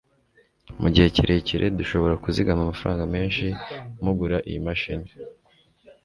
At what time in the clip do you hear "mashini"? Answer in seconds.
4.67-5.09